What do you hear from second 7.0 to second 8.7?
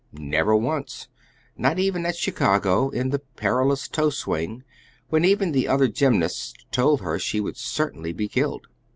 her she would certainly be killed.